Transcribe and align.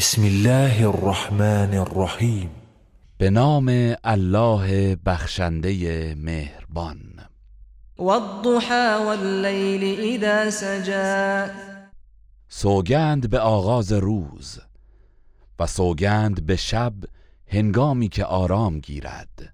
بسم 0.00 0.22
الله 0.22 0.88
الرحمن 0.88 1.74
الرحیم 1.74 2.50
به 3.18 3.30
نام 3.30 3.94
الله 4.04 4.96
بخشنده 5.06 6.14
مهربان. 6.14 6.98
والضحى 7.98 9.04
واللیل 9.06 10.00
اذا 10.00 10.50
سجا 10.50 11.50
سوگند 12.48 13.30
به 13.30 13.38
آغاز 13.38 13.92
روز 13.92 14.58
و 15.58 15.66
سوگند 15.66 16.46
به 16.46 16.56
شب 16.56 16.94
هنگامی 17.46 18.08
که 18.08 18.24
آرام 18.24 18.78
گیرد. 18.78 19.52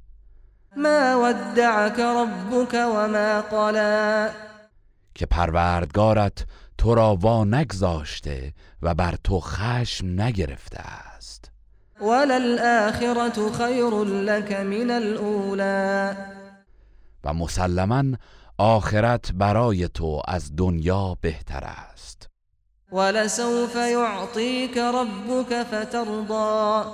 ما 0.77 1.23
ودعك 1.23 1.99
ربك 1.99 2.75
وما 2.75 3.43
قلا 3.51 4.31
که 5.17 5.27
پروردگارت 5.27 6.47
تو 6.79 6.95
را 6.95 7.17
وا 7.17 7.45
نگذاشته 7.45 8.53
و 8.83 8.95
بر 8.95 9.15
تو 9.25 9.41
خشم 9.41 10.21
نگرفته 10.21 10.81
است. 10.81 11.51
وللآخرة 12.01 13.53
خیر 13.53 14.05
لك 14.05 14.53
من 14.53 14.91
الاولى 14.91 16.17
و 17.25 17.35
مسلما 17.35 18.05
آخرت 18.59 19.33
برای 19.33 19.89
تو 19.89 20.23
از 20.29 20.57
دنیا 20.57 21.17
بهتر 21.21 21.65
است. 21.65 22.29
ولسوف 22.93 23.77
يعطيك 23.77 24.77
ربك 24.77 25.63
فترضى 25.63 26.91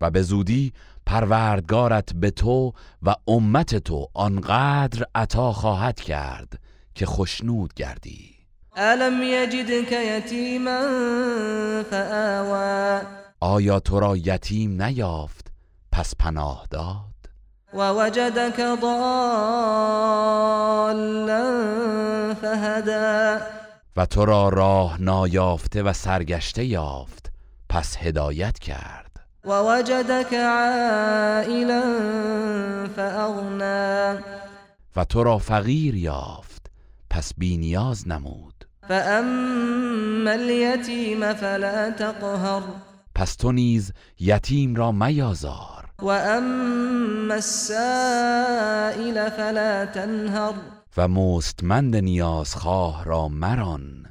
و 0.00 0.10
به 0.10 0.22
زودی 0.22 0.72
پروردگارت 1.06 2.14
به 2.14 2.30
تو 2.30 2.72
و 3.02 3.14
امت 3.28 3.74
تو 3.74 4.06
آنقدر 4.14 5.06
عطا 5.14 5.52
خواهد 5.52 6.00
کرد 6.00 6.58
که 6.96 7.06
خشنود 7.06 7.74
گردی. 7.74 8.36
الم 8.76 9.22
یجدك 9.22 9.92
یتیما 9.92 10.80
فآوا 11.90 13.00
آیا 13.40 13.80
تو 13.80 14.00
را 14.00 14.16
یتیم 14.16 14.82
نیافت؟ 14.82 15.46
پس 15.92 16.14
پناه 16.18 16.66
داد. 16.70 16.96
ووجدك 17.74 18.80
ضالا 18.80 19.24
فهدا 22.34 23.40
و 23.96 24.06
تو 24.06 24.24
را 24.24 24.48
راه 24.48 25.02
نایافته 25.02 25.82
و 25.82 25.92
سرگشته 25.92 26.64
یافت. 26.64 27.32
پس 27.68 27.96
هدایت 27.96 28.58
کرد. 28.58 29.16
ووجدك 29.44 30.34
عائلا 30.34 31.82
فأغنى. 32.96 34.18
و 34.96 35.04
تو 35.04 35.24
را 35.24 35.38
فقیر 35.38 35.94
یافت. 35.94 36.55
پس 37.16 37.32
بینیاز 37.38 38.08
نمود. 38.08 38.64
فأما 38.88 40.30
اليتيم 40.30 41.34
فلا 41.34 41.90
تقهر. 41.90 42.62
پس 43.14 43.36
تو 43.36 43.52
نیز 43.52 43.92
یتیم 44.20 44.74
را 44.74 44.92
میازار. 44.92 45.84
وأما 46.02 47.34
السائل 47.34 49.30
فلا 49.30 49.86
تنهر. 49.86 50.54
و 50.96 51.08
مستمند 51.08 51.96
نیازخواه 51.96 53.04
را 53.04 53.28
مران 53.28 54.06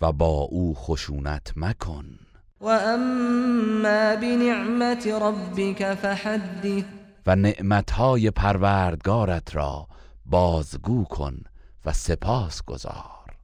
و 0.00 0.12
با 0.12 0.48
او 0.50 0.74
خشونت 0.74 1.52
مکن. 1.56 2.18
وأما 2.60 4.16
بنعمة 4.16 5.18
ربك 5.20 5.94
فحدث. 5.94 6.84
و 7.26 7.36
نعمتهای 7.36 8.30
پروردگارت 8.30 9.56
را 9.56 9.86
بازگو 10.26 11.04
کن. 11.04 11.36
و 11.84 11.92
سپاس 11.92 12.62
گذار 12.62 13.36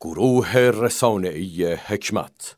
گروه 0.00 0.56
رسانه‌ای 0.56 1.74
حکمت 1.74 2.56